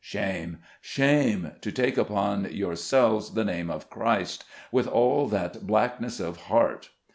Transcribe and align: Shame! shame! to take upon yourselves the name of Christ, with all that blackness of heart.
Shame! 0.03 0.57
shame! 0.81 1.51
to 1.61 1.71
take 1.71 1.95
upon 1.95 2.51
yourselves 2.51 3.35
the 3.35 3.45
name 3.45 3.69
of 3.69 3.91
Christ, 3.91 4.45
with 4.71 4.87
all 4.87 5.27
that 5.27 5.67
blackness 5.67 6.19
of 6.19 6.37
heart. 6.47 6.89